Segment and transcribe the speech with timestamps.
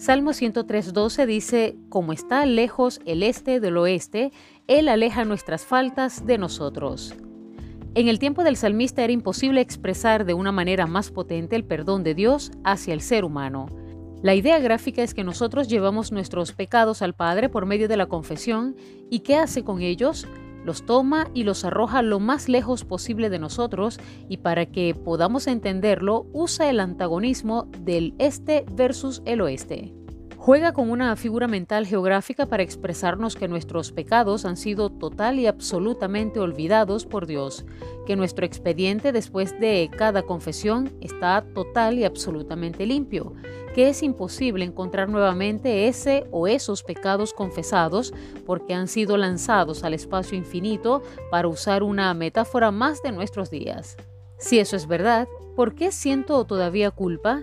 [0.00, 4.32] Salmo 103.12 dice, Como está lejos el este del oeste,
[4.66, 7.14] Él aleja nuestras faltas de nosotros.
[7.94, 12.02] En el tiempo del salmista era imposible expresar de una manera más potente el perdón
[12.02, 13.66] de Dios hacia el ser humano.
[14.22, 18.06] La idea gráfica es que nosotros llevamos nuestros pecados al Padre por medio de la
[18.06, 18.76] confesión
[19.10, 20.26] y ¿qué hace con ellos?
[20.64, 25.46] Los toma y los arroja lo más lejos posible de nosotros y para que podamos
[25.46, 29.99] entenderlo usa el antagonismo del este versus el oeste.
[30.42, 35.46] Juega con una figura mental geográfica para expresarnos que nuestros pecados han sido total y
[35.46, 37.66] absolutamente olvidados por Dios,
[38.06, 43.34] que nuestro expediente después de cada confesión está total y absolutamente limpio,
[43.74, 48.14] que es imposible encontrar nuevamente ese o esos pecados confesados
[48.46, 53.98] porque han sido lanzados al espacio infinito para usar una metáfora más de nuestros días.
[54.38, 57.42] Si eso es verdad, ¿por qué siento todavía culpa?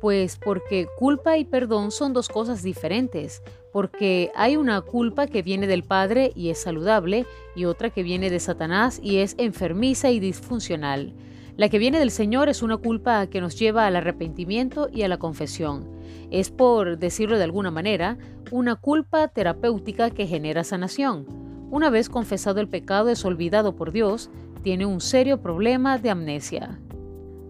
[0.00, 5.66] Pues porque culpa y perdón son dos cosas diferentes, porque hay una culpa que viene
[5.66, 10.20] del Padre y es saludable y otra que viene de Satanás y es enfermiza y
[10.20, 11.14] disfuncional.
[11.56, 15.08] La que viene del Señor es una culpa que nos lleva al arrepentimiento y a
[15.08, 15.88] la confesión.
[16.30, 18.16] Es, por decirlo de alguna manera,
[18.52, 21.26] una culpa terapéutica que genera sanación.
[21.72, 24.30] Una vez confesado el pecado es olvidado por Dios,
[24.62, 26.78] tiene un serio problema de amnesia.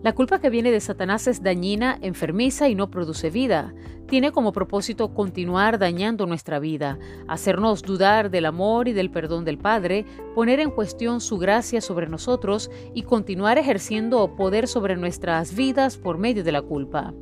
[0.03, 3.75] La culpa que viene de Satanás es dañina, enfermiza y no produce vida.
[4.07, 9.59] Tiene como propósito continuar dañando nuestra vida, hacernos dudar del amor y del perdón del
[9.59, 15.97] Padre, poner en cuestión su gracia sobre nosotros y continuar ejerciendo poder sobre nuestras vidas
[15.97, 17.13] por medio de la culpa.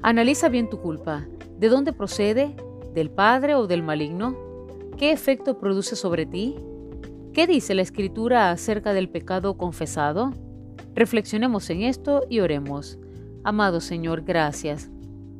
[0.00, 1.26] Analiza bien tu culpa.
[1.58, 2.54] ¿De dónde procede?
[2.94, 4.36] ¿Del Padre o del maligno?
[4.96, 6.54] ¿Qué efecto produce sobre ti?
[7.32, 10.32] ¿Qué dice la Escritura acerca del pecado confesado?
[11.00, 12.98] Reflexionemos en esto y oremos.
[13.42, 14.90] Amado Señor, gracias.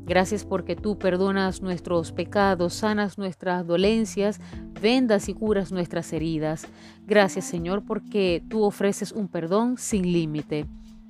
[0.07, 4.41] Gracias porque tú perdonas nuestros pecados, sanas nuestras dolencias,
[4.81, 6.67] vendas y curas nuestras heridas.
[7.07, 10.65] Gracias Señor porque tú ofreces un perdón sin límite.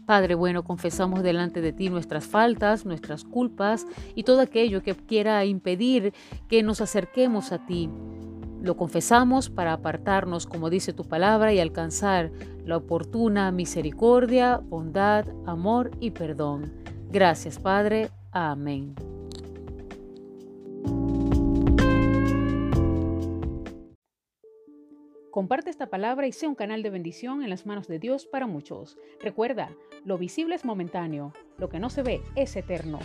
[0.05, 3.87] Padre bueno, confesamos delante de ti nuestras faltas, nuestras culpas
[4.17, 6.13] y todo aquello que quiera impedir
[6.49, 7.89] que nos acerquemos a ti.
[8.63, 12.31] Lo confesamos para apartarnos, como dice tu palabra, y alcanzar
[12.65, 16.73] la oportuna misericordia, bondad, amor y perdón.
[17.11, 18.11] Gracias, Padre.
[18.33, 18.95] Amén.
[25.31, 28.47] Comparte esta palabra y sea un canal de bendición en las manos de Dios para
[28.47, 28.99] muchos.
[29.23, 29.71] Recuerda,
[30.05, 32.99] lo visible es momentáneo, lo que no se ve es eterno.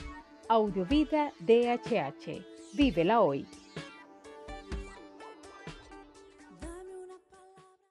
[0.50, 2.44] Audiovida DHH.
[2.74, 3.46] Vívela hoy.